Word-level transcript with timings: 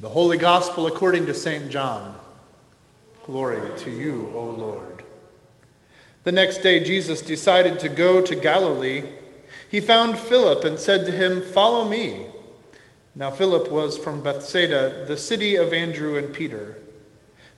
The 0.00 0.08
Holy 0.08 0.38
Gospel 0.38 0.86
according 0.86 1.26
to 1.26 1.34
St. 1.34 1.68
John. 1.68 2.18
Glory 3.26 3.60
to 3.80 3.90
you, 3.90 4.32
O 4.34 4.46
Lord. 4.46 5.04
The 6.24 6.32
next 6.32 6.62
day, 6.62 6.82
Jesus 6.82 7.20
decided 7.20 7.78
to 7.80 7.90
go 7.90 8.22
to 8.22 8.34
Galilee. 8.34 9.02
He 9.70 9.78
found 9.78 10.18
Philip 10.18 10.64
and 10.64 10.78
said 10.78 11.04
to 11.04 11.12
him, 11.12 11.42
Follow 11.42 11.86
me. 11.86 12.28
Now, 13.14 13.30
Philip 13.30 13.70
was 13.70 13.98
from 13.98 14.22
Bethsaida, 14.22 15.04
the 15.06 15.18
city 15.18 15.56
of 15.56 15.74
Andrew 15.74 16.16
and 16.16 16.32
Peter. 16.32 16.78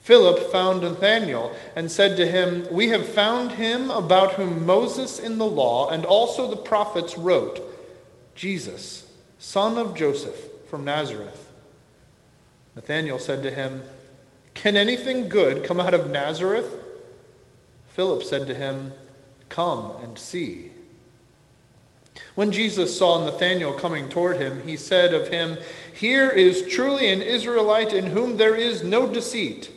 Philip 0.00 0.50
found 0.50 0.82
Nathanael 0.82 1.54
and 1.77 1.93
said 1.93 2.16
to 2.16 2.27
him, 2.27 2.66
We 2.72 2.88
have 2.88 3.06
found 3.06 3.52
him 3.52 3.88
about 3.88 4.32
whom 4.32 4.66
Moses 4.66 5.20
in 5.20 5.38
the 5.38 5.46
law 5.46 5.90
and 5.90 6.04
also 6.04 6.50
the 6.50 6.56
prophets 6.56 7.16
wrote, 7.16 7.61
Jesus, 8.34 9.09
son 9.38 9.79
of 9.79 9.95
Joseph 9.95 10.48
from 10.68 10.84
Nazareth. 10.84 11.52
Nathanael 12.74 13.18
said 13.18 13.42
to 13.42 13.50
him, 13.50 13.82
Can 14.54 14.76
anything 14.76 15.28
good 15.28 15.64
come 15.64 15.80
out 15.80 15.94
of 15.94 16.10
Nazareth? 16.10 16.74
Philip 17.88 18.22
said 18.22 18.46
to 18.46 18.54
him, 18.54 18.92
Come 19.48 19.92
and 20.02 20.18
see. 20.18 20.72
When 22.34 22.50
Jesus 22.50 22.96
saw 22.96 23.22
Nathanael 23.24 23.74
coming 23.74 24.08
toward 24.08 24.38
him, 24.38 24.66
he 24.66 24.76
said 24.76 25.12
of 25.12 25.28
him, 25.28 25.58
Here 25.92 26.30
is 26.30 26.66
truly 26.68 27.10
an 27.10 27.20
Israelite 27.20 27.92
in 27.92 28.06
whom 28.06 28.36
there 28.36 28.56
is 28.56 28.82
no 28.82 29.06
deceit. 29.06 29.70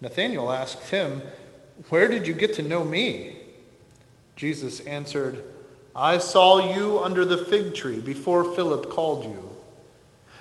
Nathanael 0.00 0.50
asked 0.50 0.90
him, 0.90 1.22
Where 1.88 2.08
did 2.08 2.26
you 2.26 2.34
get 2.34 2.54
to 2.54 2.62
know 2.62 2.84
me? 2.84 3.36
Jesus 4.36 4.80
answered, 4.80 5.44
I 5.94 6.18
saw 6.18 6.74
you 6.74 7.00
under 7.00 7.24
the 7.24 7.44
fig 7.44 7.74
tree 7.74 8.00
before 8.00 8.54
Philip 8.54 8.88
called 8.88 9.24
you. 9.24 9.49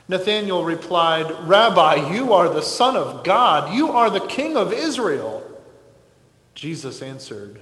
Nathanael 0.09 0.63
replied, 0.63 1.31
Rabbi, 1.47 2.11
you 2.11 2.33
are 2.33 2.49
the 2.49 2.63
Son 2.63 2.97
of 2.97 3.23
God. 3.23 3.71
You 3.75 3.91
are 3.91 4.09
the 4.09 4.25
King 4.25 4.57
of 4.57 4.73
Israel. 4.73 5.43
Jesus 6.55 7.03
answered, 7.03 7.61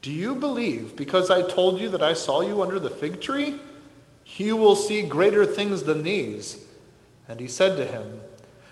Do 0.00 0.10
you 0.10 0.34
believe 0.34 0.96
because 0.96 1.30
I 1.30 1.42
told 1.42 1.78
you 1.78 1.90
that 1.90 2.02
I 2.02 2.14
saw 2.14 2.40
you 2.40 2.62
under 2.62 2.80
the 2.80 2.88
fig 2.88 3.20
tree? 3.20 3.60
You 4.36 4.56
will 4.56 4.74
see 4.74 5.02
greater 5.02 5.44
things 5.44 5.82
than 5.82 6.02
these. 6.02 6.64
And 7.28 7.38
he 7.38 7.46
said 7.46 7.76
to 7.76 7.84
him, 7.84 8.22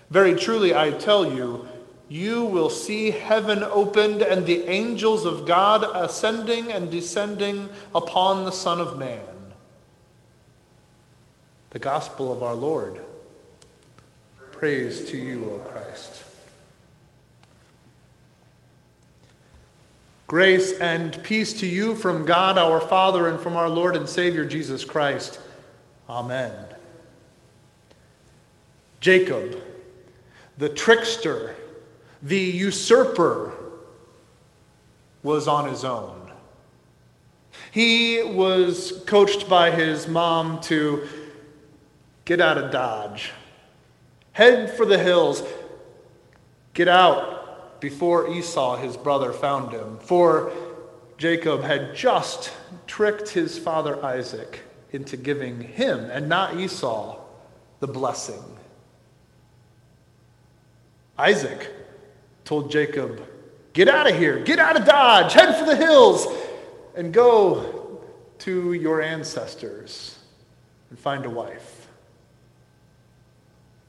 Very 0.09 0.33
truly 0.33 0.73
I 0.73 0.89
tell 0.89 1.31
you, 1.31 1.67
you 2.09 2.43
will 2.43 2.71
see 2.71 3.11
heaven 3.11 3.63
opened 3.63 4.23
and 4.23 4.47
the 4.47 4.63
angels 4.67 5.25
of 5.25 5.45
God 5.45 5.83
ascending 5.93 6.71
and 6.71 6.89
descending 6.89 7.69
upon 7.93 8.45
the 8.45 8.51
Son 8.51 8.81
of 8.81 8.97
Man. 8.97 9.34
The 11.75 11.79
Gospel 11.79 12.31
of 12.31 12.41
our 12.41 12.55
Lord. 12.55 13.01
Praise 14.53 15.09
to 15.09 15.17
you, 15.17 15.43
O 15.43 15.57
Christ. 15.69 16.23
Grace 20.25 20.79
and 20.79 21.21
peace 21.21 21.51
to 21.59 21.67
you 21.67 21.93
from 21.93 22.25
God 22.25 22.57
our 22.57 22.79
Father 22.79 23.27
and 23.27 23.37
from 23.37 23.57
our 23.57 23.67
Lord 23.67 23.97
and 23.97 24.07
Savior 24.07 24.45
Jesus 24.45 24.85
Christ. 24.85 25.37
Amen. 26.09 26.53
Jacob, 29.01 29.61
the 30.57 30.69
trickster, 30.69 31.57
the 32.23 32.39
usurper 32.39 33.51
was 35.23 35.49
on 35.49 35.67
his 35.67 35.83
own. 35.83 36.31
He 37.71 38.23
was 38.23 39.03
coached 39.05 39.49
by 39.49 39.71
his 39.71 40.07
mom 40.07 40.61
to 40.61 41.05
get 42.25 42.41
out 42.41 42.57
of 42.57 42.71
Dodge, 42.71 43.31
head 44.33 44.75
for 44.75 44.85
the 44.85 44.97
hills, 44.97 45.43
get 46.73 46.87
out 46.87 47.79
before 47.79 48.29
Esau, 48.29 48.77
his 48.77 48.97
brother, 48.97 49.31
found 49.31 49.71
him. 49.71 49.99
For 49.99 50.51
Jacob 51.17 51.61
had 51.61 51.95
just 51.95 52.51
tricked 52.87 53.29
his 53.29 53.57
father 53.57 54.03
Isaac 54.03 54.61
into 54.91 55.17
giving 55.17 55.61
him, 55.61 56.09
and 56.09 56.27
not 56.27 56.57
Esau, 56.57 57.19
the 57.79 57.87
blessing. 57.87 58.43
Isaac 61.17 61.69
told 62.43 62.71
Jacob, 62.71 63.21
Get 63.73 63.89
out 63.89 64.09
of 64.09 64.17
here, 64.17 64.39
get 64.39 64.57
out 64.57 64.79
of 64.79 64.85
Dodge, 64.85 65.33
head 65.33 65.57
for 65.57 65.65
the 65.65 65.75
hills, 65.75 66.25
and 66.95 67.13
go 67.13 68.01
to 68.39 68.73
your 68.73 69.01
ancestors 69.01 70.17
and 70.89 70.97
find 70.97 71.25
a 71.25 71.29
wife. 71.29 71.74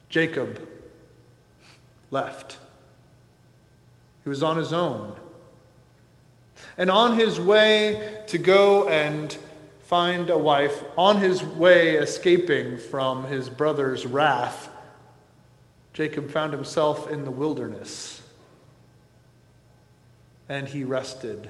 Jacob 0.09 0.67
left. 2.11 2.59
He 4.25 4.29
was 4.29 4.43
on 4.43 4.57
his 4.57 4.73
own. 4.73 5.17
And 6.79 6.91
on 6.91 7.19
his 7.19 7.39
way 7.39 8.23
to 8.29 8.39
go 8.39 8.89
and 8.89 9.37
find 9.85 10.31
a 10.31 10.39
wife, 10.39 10.83
on 10.97 11.19
his 11.19 11.43
way 11.43 11.97
escaping 11.97 12.79
from 12.79 13.25
his 13.25 13.49
brother's 13.49 14.07
wrath, 14.07 14.69
Jacob 15.93 16.31
found 16.31 16.53
himself 16.53 17.11
in 17.11 17.25
the 17.25 17.31
wilderness 17.31 18.23
and 20.49 20.69
he 20.69 20.85
rested. 20.85 21.49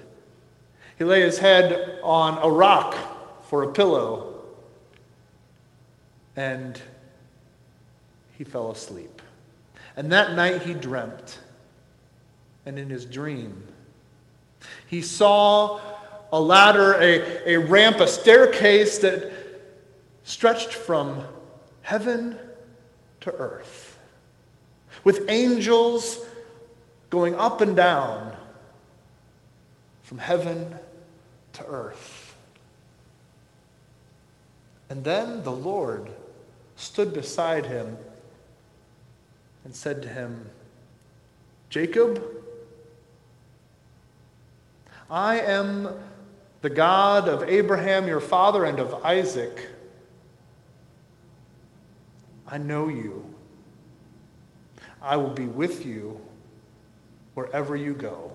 He 0.99 1.05
lay 1.05 1.21
his 1.21 1.39
head 1.39 1.99
on 2.03 2.39
a 2.39 2.51
rock 2.51 2.97
for 3.45 3.63
a 3.63 3.73
pillow, 3.73 4.43
and 6.35 6.81
he 8.37 8.45
fell 8.45 8.71
asleep. 8.71 9.23
And 9.97 10.13
that 10.13 10.35
night 10.35 10.63
he 10.63 10.75
dreamt, 10.75 11.39
and 12.67 12.79
in 12.79 12.91
his 12.91 13.05
dream, 13.07 13.67
he 14.87 15.01
saw 15.01 15.81
a 16.33 16.41
ladder, 16.41 16.95
a, 16.95 17.55
a 17.55 17.57
ramp, 17.57 18.01
a 18.01 18.07
staircase 18.07 18.99
that 18.99 19.33
stretched 20.25 20.73
from 20.73 21.25
heaven 21.83 22.39
to 23.21 23.33
earth, 23.33 23.99
with 25.05 25.25
angels 25.29 26.19
going 27.11 27.35
up 27.37 27.61
and 27.61 27.77
down 27.77 28.37
from 30.03 30.19
heaven 30.19 30.75
to 31.55 31.65
earth. 31.67 32.35
And 34.91 35.03
then 35.05 35.43
the 35.43 35.53
Lord 35.53 36.11
stood 36.77 37.15
beside 37.15 37.67
him 37.67 37.97
and 39.67 39.75
said 39.75 40.01
to 40.01 40.09
him, 40.09 40.49
Jacob, 41.71 42.23
I 45.11 45.41
am 45.41 45.89
the 46.63 46.71
God 46.71 47.29
of 47.29 47.43
Abraham 47.43 48.07
your 48.07 48.21
father 48.21 48.65
and 48.65 48.79
of 48.79 49.05
Isaac. 49.05 49.69
I 52.47 52.59
know 52.59 52.87
you. 52.87 53.35
I 55.03 55.17
will 55.17 55.31
be 55.31 55.47
with 55.47 55.85
you 55.85 56.21
wherever 57.35 57.75
you 57.75 57.93
go. 57.93 58.31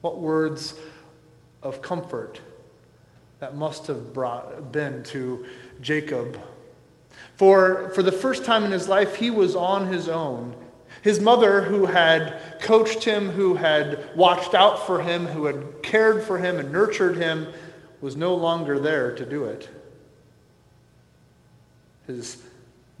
What 0.00 0.18
words 0.18 0.74
of 1.62 1.80
comfort 1.80 2.40
that 3.38 3.54
must 3.54 3.86
have 3.86 4.12
brought, 4.12 4.72
been 4.72 5.04
to 5.04 5.46
Jacob. 5.80 6.40
For, 7.36 7.90
for 7.90 8.02
the 8.02 8.12
first 8.12 8.44
time 8.44 8.64
in 8.64 8.70
his 8.70 8.88
life, 8.88 9.16
he 9.16 9.30
was 9.30 9.56
on 9.56 9.88
his 9.88 10.08
own. 10.08 10.54
His 11.02 11.20
mother, 11.20 11.62
who 11.62 11.86
had 11.86 12.60
coached 12.60 13.04
him, 13.04 13.30
who 13.30 13.54
had 13.54 14.14
watched 14.16 14.54
out 14.54 14.86
for 14.86 15.02
him, 15.02 15.26
who 15.26 15.46
had 15.46 15.82
cared 15.82 16.22
for 16.22 16.38
him 16.38 16.58
and 16.58 16.72
nurtured 16.72 17.16
him, 17.16 17.48
was 18.00 18.16
no 18.16 18.34
longer 18.34 18.78
there 18.78 19.14
to 19.14 19.26
do 19.26 19.44
it. 19.44 19.68
His 22.06 22.40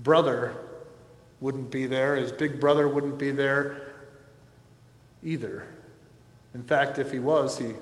brother 0.00 0.54
wouldn't 1.40 1.70
be 1.70 1.86
there, 1.86 2.16
his 2.16 2.32
big 2.32 2.58
brother 2.58 2.88
wouldn't 2.88 3.18
be 3.18 3.30
there 3.30 3.92
either. 5.22 5.66
In 6.54 6.62
fact, 6.62 6.98
if 6.98 7.12
he 7.12 7.18
was, 7.18 7.58
he 7.58 7.72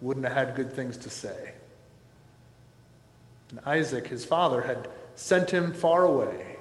wouldn't 0.00 0.26
have 0.26 0.34
had 0.34 0.56
good 0.56 0.72
things 0.72 0.96
to 0.98 1.10
say. 1.10 1.52
And 3.50 3.60
Isaac, 3.66 4.06
his 4.06 4.24
father, 4.24 4.60
had 4.60 4.88
sent 5.18 5.50
him 5.50 5.72
far 5.72 6.04
away. 6.04 6.56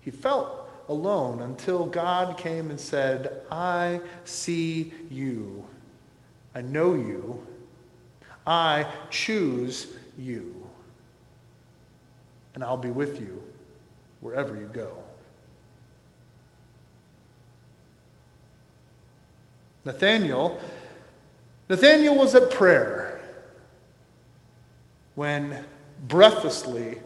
He 0.00 0.10
felt 0.10 0.68
alone 0.88 1.42
until 1.42 1.86
God 1.86 2.36
came 2.36 2.70
and 2.70 2.80
said, 2.80 3.42
I 3.48 4.00
see 4.24 4.92
you. 5.08 5.64
I 6.56 6.62
know 6.62 6.94
you. 6.94 7.46
I 8.48 8.90
choose 9.10 9.86
you. 10.18 10.66
And 12.56 12.64
I'll 12.64 12.76
be 12.76 12.90
with 12.90 13.20
you 13.20 13.40
wherever 14.20 14.56
you 14.56 14.66
go. 14.66 14.90
Nathanael, 19.84 20.60
Nathanael 21.68 22.16
was 22.16 22.34
at 22.34 22.50
prayer 22.50 23.17
when 25.18 25.64
breathlessly, 26.06 27.00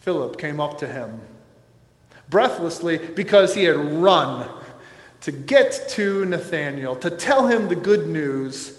Philip 0.00 0.36
came 0.36 0.60
up 0.60 0.76
to 0.80 0.86
him. 0.86 1.18
Breathlessly, 2.28 2.98
because 2.98 3.54
he 3.54 3.64
had 3.64 3.76
run 3.76 4.46
to 5.22 5.32
get 5.32 5.88
to 5.92 6.26
Nathanael, 6.26 6.96
to 6.96 7.08
tell 7.08 7.46
him 7.46 7.68
the 7.68 7.74
good 7.74 8.08
news 8.08 8.78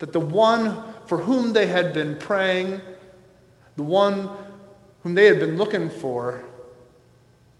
that 0.00 0.12
the 0.12 0.20
one 0.20 0.84
for 1.06 1.16
whom 1.16 1.54
they 1.54 1.66
had 1.66 1.94
been 1.94 2.14
praying, 2.14 2.82
the 3.76 3.82
one 3.82 4.28
whom 5.02 5.14
they 5.14 5.24
had 5.24 5.40
been 5.40 5.56
looking 5.56 5.88
for, 5.88 6.44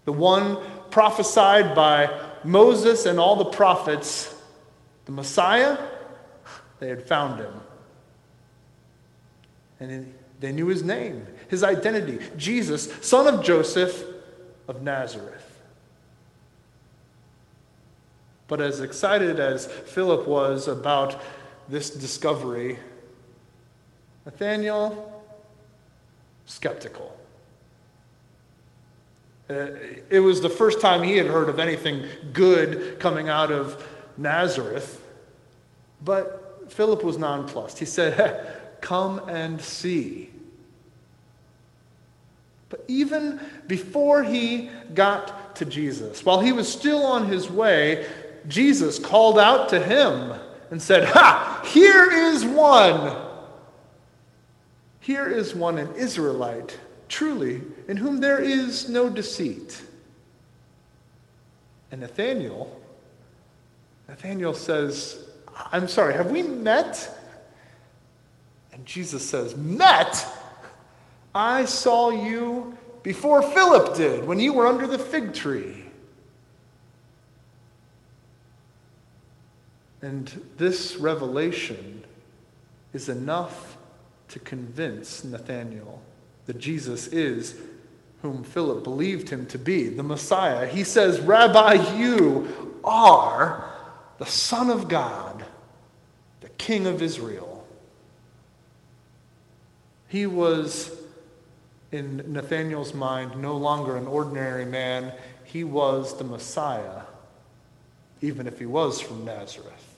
the 0.05 0.13
one 0.13 0.59
prophesied 0.91 1.73
by 1.73 2.21
Moses 2.43 3.07
and 3.07 3.19
all 3.19 3.35
the 3.35 3.45
prophets, 3.45 4.31
the 5.05 5.11
Messiah, 5.11 5.79
they 6.79 6.87
had 6.87 7.07
found 7.07 7.39
him. 7.39 7.62
And 9.79 10.13
they 10.39 10.51
knew 10.51 10.67
his 10.67 10.83
name, 10.83 11.25
his 11.47 11.63
identity 11.63 12.19
Jesus, 12.37 12.91
son 13.01 13.33
of 13.33 13.43
Joseph 13.43 14.03
of 14.67 14.81
Nazareth. 14.81 15.49
But 18.47 18.61
as 18.61 18.81
excited 18.81 19.39
as 19.39 19.65
Philip 19.65 20.27
was 20.27 20.67
about 20.67 21.21
this 21.69 21.89
discovery, 21.89 22.77
Nathanael, 24.25 25.23
skeptical. 26.45 27.17
Uh, 29.49 29.67
it 30.09 30.19
was 30.19 30.41
the 30.41 30.49
first 30.49 30.81
time 30.81 31.03
he 31.03 31.17
had 31.17 31.27
heard 31.27 31.49
of 31.49 31.59
anything 31.59 32.05
good 32.31 32.99
coming 32.99 33.29
out 33.29 33.51
of 33.51 33.85
Nazareth. 34.17 35.01
But 36.03 36.71
Philip 36.71 37.03
was 37.03 37.17
nonplussed. 37.17 37.79
He 37.79 37.85
said, 37.85 38.61
Come 38.83 39.29
and 39.29 39.61
see. 39.61 40.29
But 42.67 42.83
even 42.89 43.39
before 43.65 44.23
he 44.23 44.69
got 44.93 45.55
to 45.55 45.63
Jesus, 45.63 46.25
while 46.25 46.41
he 46.41 46.51
was 46.51 46.69
still 46.69 47.05
on 47.05 47.27
his 47.27 47.49
way, 47.49 48.05
Jesus 48.49 48.99
called 48.99 49.39
out 49.39 49.69
to 49.69 49.79
him 49.79 50.33
and 50.69 50.81
said, 50.81 51.05
Ha! 51.05 51.61
Here 51.65 52.11
is 52.11 52.43
one. 52.43 53.25
Here 54.99 55.29
is 55.29 55.55
one, 55.55 55.77
an 55.77 55.95
Israelite, 55.95 56.77
truly, 57.07 57.61
in 57.87 57.95
whom 57.95 58.19
there 58.19 58.39
is 58.39 58.89
no 58.89 59.09
deceit. 59.09 59.81
And 61.89 62.01
Nathanael, 62.01 62.81
Nathanael 64.09 64.53
says, 64.53 65.23
I'm 65.71 65.87
sorry, 65.87 66.15
have 66.15 66.31
we 66.31 66.43
met? 66.43 67.22
And 68.73 68.85
Jesus 68.85 69.27
says, 69.27 69.55
Met? 69.55 70.25
I 71.35 71.65
saw 71.65 72.09
you 72.09 72.77
before 73.01 73.41
Philip 73.41 73.95
did, 73.95 74.25
when 74.25 74.39
you 74.39 74.53
were 74.53 74.67
under 74.67 74.87
the 74.87 74.99
fig 74.99 75.33
tree. 75.33 75.83
And 80.01 80.27
this 80.57 80.97
revelation 80.97 82.03
is 82.93 83.09
enough 83.09 83.77
to 84.29 84.39
convince 84.39 85.23
Nathanael 85.23 86.01
that 86.45 86.59
Jesus 86.59 87.07
is 87.07 87.55
whom 88.21 88.43
Philip 88.43 88.83
believed 88.83 89.29
him 89.29 89.45
to 89.47 89.57
be, 89.57 89.89
the 89.89 90.03
Messiah. 90.03 90.65
He 90.65 90.83
says, 90.83 91.19
Rabbi, 91.19 91.95
you 91.97 92.79
are 92.83 93.69
the 94.17 94.25
Son 94.25 94.69
of 94.69 94.87
God, 94.87 95.45
the 96.41 96.49
King 96.49 96.87
of 96.87 97.01
Israel. 97.01 97.52
He 100.13 100.27
was, 100.27 100.91
in 101.91 102.17
Nathanael's 102.31 102.93
mind, 102.93 103.41
no 103.41 103.57
longer 103.57 103.97
an 103.97 104.05
ordinary 104.05 104.63
man. 104.63 105.11
He 105.43 105.63
was 105.63 106.15
the 106.19 106.23
Messiah, 106.23 107.01
even 108.21 108.45
if 108.45 108.59
he 108.59 108.67
was 108.67 109.01
from 109.01 109.25
Nazareth. 109.25 109.95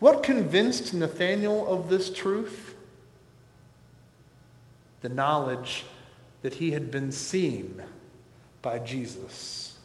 What 0.00 0.22
convinced 0.22 0.92
Nathanael 0.92 1.66
of 1.66 1.88
this 1.88 2.12
truth? 2.12 2.74
The 5.00 5.08
knowledge 5.08 5.86
that 6.42 6.52
he 6.52 6.72
had 6.72 6.90
been 6.90 7.12
seen 7.12 7.82
by 8.60 8.80
Jesus. 8.80 9.78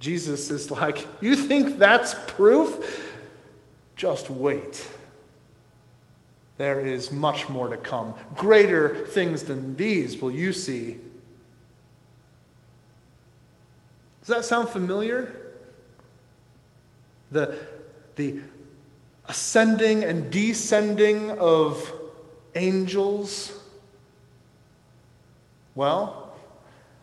Jesus 0.00 0.50
is 0.50 0.70
like, 0.70 1.06
You 1.20 1.36
think 1.36 1.78
that's 1.78 2.14
proof? 2.26 3.12
Just 3.96 4.30
wait. 4.30 4.88
There 6.62 6.78
is 6.78 7.10
much 7.10 7.48
more 7.48 7.66
to 7.66 7.76
come. 7.76 8.14
Greater 8.36 9.04
things 9.06 9.42
than 9.42 9.74
these 9.74 10.22
will 10.22 10.30
you 10.30 10.52
see. 10.52 10.96
Does 14.20 14.28
that 14.28 14.44
sound 14.44 14.68
familiar? 14.68 15.34
The, 17.32 17.58
the 18.14 18.42
ascending 19.26 20.04
and 20.04 20.30
descending 20.30 21.32
of 21.32 21.92
angels? 22.54 23.60
Well, 25.74 26.32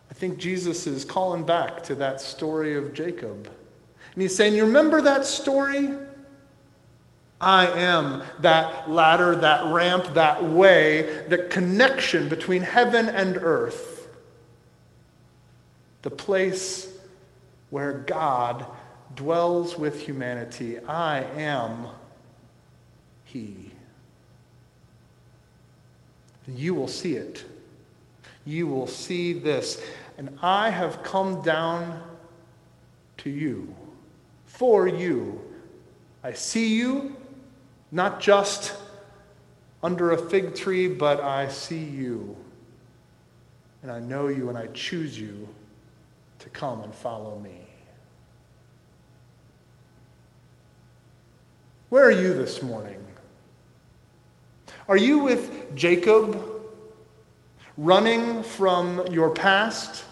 I 0.10 0.14
think 0.14 0.38
Jesus 0.38 0.88
is 0.88 1.04
calling 1.04 1.44
back 1.44 1.84
to 1.84 1.96
that 1.96 2.22
story 2.22 2.78
of 2.78 2.94
Jacob. 2.94 3.52
And 4.14 4.22
he's 4.22 4.34
saying, 4.34 4.56
You 4.56 4.64
remember 4.64 5.02
that 5.02 5.26
story? 5.26 5.98
I 7.42 7.68
am 7.68 8.24
that 8.40 8.90
ladder, 8.90 9.36
that 9.38 9.72
ramp, 9.74 10.14
that 10.14 10.44
way, 10.44 11.26
the 11.30 11.38
connection 11.38 12.28
between 12.28 12.62
heaven 12.62 13.08
and 13.08 13.38
earth. 13.38 14.08
The 16.02 16.10
place 16.10 16.92
where 17.70 17.94
God 17.94 18.66
dwells 19.16 19.78
with 19.78 20.02
humanity. 20.02 20.80
I 20.80 21.24
am 21.38 21.88
He. 23.24 23.72
You 26.48 26.74
will 26.74 26.88
see 26.88 27.16
it. 27.16 27.46
You 28.46 28.68
will 28.68 28.88
see 28.88 29.34
this. 29.34 29.82
And 30.18 30.38
I 30.42 30.70
have 30.70 31.04
come 31.04 31.42
down 31.42 32.02
to 33.18 33.30
you, 33.30 33.74
for 34.46 34.88
you. 34.88 35.40
I 36.24 36.34
see 36.34 36.76
you, 36.76 37.16
not 37.92 38.20
just 38.20 38.74
under 39.82 40.12
a 40.12 40.18
fig 40.18 40.56
tree, 40.56 40.88
but 40.88 41.22
I 41.22 41.48
see 41.48 41.84
you. 41.84 42.36
And 43.82 43.92
I 43.92 44.00
know 44.00 44.28
you, 44.28 44.50
and 44.50 44.58
I 44.58 44.68
choose 44.68 45.20
you 45.20 45.48
to 46.40 46.50
come 46.50 46.82
and 46.82 46.94
follow 46.94 47.40
me. 47.40 47.62
Where 51.90 52.06
are 52.06 52.12
you 52.12 52.34
this 52.34 52.62
morning? 52.62 53.04
Are 54.88 54.98
you 54.98 55.20
with 55.20 55.76
Jacob, 55.76 56.44
running 57.78 58.44
from 58.44 59.08
your 59.08 59.30
past, 59.30 60.04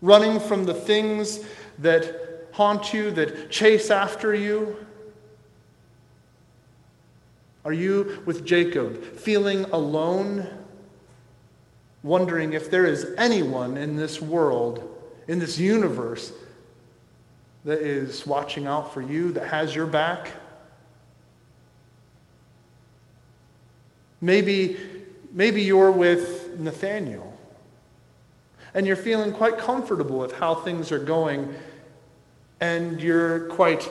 running 0.00 0.38
from 0.38 0.64
the 0.64 0.74
things 0.74 1.40
that 1.78 2.48
haunt 2.52 2.92
you, 2.92 3.10
that 3.12 3.50
chase 3.50 3.90
after 3.90 4.34
you? 4.34 4.76
Are 7.64 7.72
you 7.72 8.22
with 8.26 8.44
Jacob, 8.44 9.02
feeling 9.16 9.64
alone, 9.66 10.48
wondering 12.02 12.54
if 12.54 12.70
there 12.70 12.86
is 12.86 13.06
anyone 13.16 13.76
in 13.76 13.96
this 13.96 14.20
world, 14.20 14.98
in 15.28 15.38
this 15.38 15.58
universe, 15.58 16.32
that 17.64 17.78
is 17.78 18.26
watching 18.26 18.66
out 18.66 18.92
for 18.92 19.00
you, 19.00 19.32
that 19.32 19.46
has 19.46 19.74
your 19.74 19.86
back. 19.86 20.32
Maybe, 24.20 24.76
maybe 25.32 25.62
you're 25.62 25.92
with 25.92 26.58
Nathanael 26.58 27.32
and 28.74 28.86
you're 28.86 28.96
feeling 28.96 29.32
quite 29.32 29.58
comfortable 29.58 30.18
with 30.18 30.32
how 30.32 30.54
things 30.54 30.90
are 30.92 30.98
going, 30.98 31.54
and 32.60 33.00
you're 33.00 33.40
quite 33.48 33.86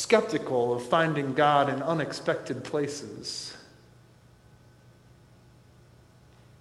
skeptical 0.00 0.74
of 0.74 0.82
finding 0.82 1.34
God 1.34 1.68
in 1.68 1.82
unexpected 1.82 2.64
places. 2.64 3.56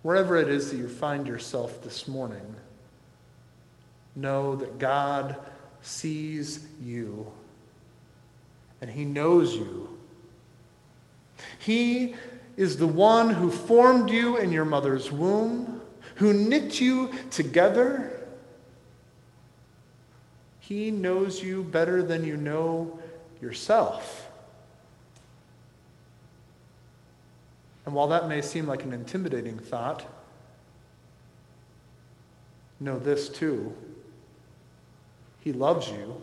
Wherever 0.01 0.37
it 0.37 0.49
is 0.49 0.71
that 0.71 0.77
you 0.77 0.87
find 0.87 1.27
yourself 1.27 1.81
this 1.83 2.07
morning, 2.07 2.55
know 4.15 4.55
that 4.57 4.77
God 4.77 5.37
sees 5.81 6.65
you 6.81 7.31
and 8.81 8.89
he 8.89 9.05
knows 9.05 9.55
you. 9.55 9.97
He 11.59 12.15
is 12.57 12.77
the 12.77 12.87
one 12.87 13.29
who 13.29 13.51
formed 13.51 14.09
you 14.09 14.37
in 14.37 14.51
your 14.51 14.65
mother's 14.65 15.11
womb, 15.11 15.81
who 16.15 16.33
knit 16.33 16.79
you 16.79 17.11
together. 17.31 18.27
He 20.59 20.91
knows 20.91 21.41
you 21.41 21.63
better 21.63 22.03
than 22.03 22.25
you 22.25 22.37
know 22.37 22.99
yourself. 23.41 24.29
And 27.85 27.95
while 27.95 28.07
that 28.09 28.27
may 28.27 28.41
seem 28.41 28.67
like 28.67 28.83
an 28.83 28.93
intimidating 28.93 29.57
thought, 29.57 30.05
know 32.79 32.99
this 32.99 33.29
too. 33.29 33.73
He 35.39 35.53
loves 35.53 35.89
you. 35.89 36.21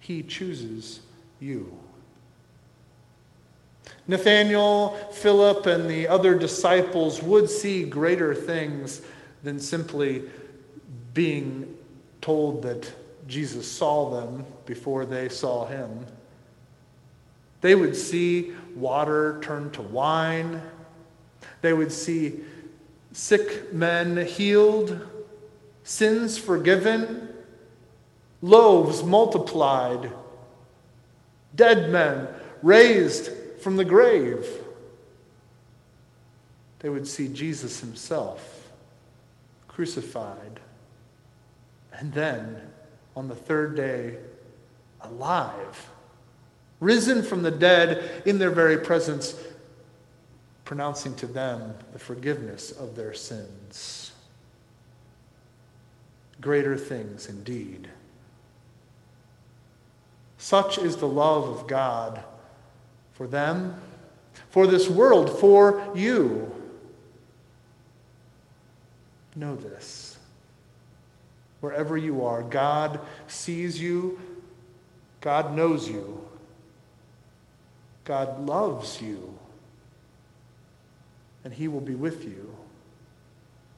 He 0.00 0.22
chooses 0.22 1.00
you. 1.40 1.76
Nathanael, 4.06 4.90
Philip, 5.12 5.66
and 5.66 5.88
the 5.88 6.08
other 6.08 6.38
disciples 6.38 7.22
would 7.22 7.48
see 7.48 7.84
greater 7.84 8.34
things 8.34 9.00
than 9.42 9.58
simply 9.58 10.24
being 11.14 11.74
told 12.20 12.62
that 12.62 12.92
Jesus 13.26 13.70
saw 13.70 14.10
them 14.10 14.44
before 14.66 15.06
they 15.06 15.28
saw 15.28 15.66
him. 15.66 16.06
They 17.60 17.74
would 17.74 17.96
see 17.96 18.52
water 18.74 19.40
turn 19.42 19.70
to 19.72 19.82
wine. 19.82 20.60
They 21.62 21.72
would 21.72 21.92
see 21.92 22.40
sick 23.12 23.72
men 23.72 24.26
healed, 24.26 25.08
sins 25.82 26.36
forgiven, 26.36 27.28
loaves 28.42 29.02
multiplied, 29.02 30.12
dead 31.54 31.90
men 31.90 32.28
raised 32.62 33.30
from 33.60 33.76
the 33.76 33.84
grave. 33.84 34.46
They 36.80 36.90
would 36.90 37.08
see 37.08 37.28
Jesus 37.28 37.80
himself 37.80 38.70
crucified, 39.68 40.60
and 41.94 42.12
then 42.12 42.60
on 43.16 43.28
the 43.28 43.34
third 43.34 43.76
day, 43.76 44.16
alive, 45.00 45.90
risen 46.80 47.22
from 47.22 47.42
the 47.42 47.50
dead 47.50 48.22
in 48.26 48.38
their 48.38 48.50
very 48.50 48.78
presence, 48.78 49.36
pronouncing 50.64 51.14
to 51.16 51.26
them 51.26 51.74
the 51.92 51.98
forgiveness 51.98 52.72
of 52.72 52.96
their 52.96 53.14
sins. 53.14 54.12
Greater 56.40 56.76
things 56.76 57.28
indeed. 57.28 57.88
Such 60.38 60.78
is 60.78 60.96
the 60.96 61.08
love 61.08 61.48
of 61.48 61.66
God 61.66 62.22
for 63.14 63.26
them, 63.26 63.80
for 64.50 64.66
this 64.66 64.90
world, 64.90 65.38
for 65.38 65.90
you. 65.94 66.52
Know 69.36 69.56
this. 69.56 70.13
Wherever 71.64 71.96
you 71.96 72.26
are, 72.26 72.42
God 72.42 73.00
sees 73.26 73.80
you, 73.80 74.20
God 75.22 75.56
knows 75.56 75.88
you, 75.88 76.22
God 78.04 78.46
loves 78.46 79.00
you, 79.00 79.32
and 81.42 81.54
He 81.54 81.68
will 81.68 81.80
be 81.80 81.94
with 81.94 82.22
you 82.24 82.54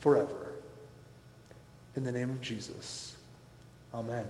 forever. 0.00 0.50
In 1.94 2.02
the 2.02 2.10
name 2.10 2.30
of 2.30 2.40
Jesus, 2.40 3.14
amen. 3.94 4.26